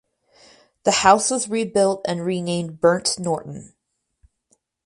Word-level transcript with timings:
The 0.83 0.89
house 0.91 1.29
was 1.29 1.47
rebuilt 1.47 2.03
and 2.09 2.25
renamed 2.25 2.81
Burnt 2.81 3.19
Norton. 3.19 3.75